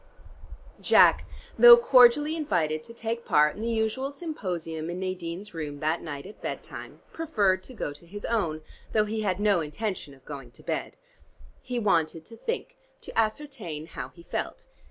Jack, 0.81 1.25
though 1.59 1.77
cordially 1.77 2.35
invited 2.35 2.81
to 2.81 2.91
take 2.91 3.23
part 3.23 3.55
in 3.55 3.61
the 3.61 3.69
usual 3.69 4.11
Symposium 4.11 4.89
in 4.89 4.99
Nadine's 4.99 5.53
room 5.53 5.79
that 5.79 6.01
night 6.01 6.25
at 6.25 6.41
bed 6.41 6.63
time, 6.63 7.01
preferred 7.13 7.61
to 7.61 7.75
go 7.75 7.93
to 7.93 8.07
his 8.07 8.25
own, 8.25 8.61
though 8.93 9.05
he 9.05 9.21
had 9.21 9.39
no 9.39 9.59
intention 9.61 10.15
of 10.15 10.25
going 10.25 10.49
to 10.53 10.63
bed. 10.63 10.97
He 11.61 11.77
wanted 11.77 12.25
to 12.25 12.35
think, 12.35 12.77
to 13.01 13.15
ascertain 13.15 13.85
how 13.85 14.09
he 14.15 14.23
felt. 14.23 14.65